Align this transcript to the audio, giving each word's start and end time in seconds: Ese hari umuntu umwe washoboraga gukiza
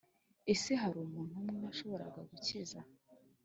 Ese 0.53 0.71
hari 0.81 0.97
umuntu 1.01 1.33
umwe 1.39 1.55
washoboraga 1.65 2.19
gukiza 2.29 2.79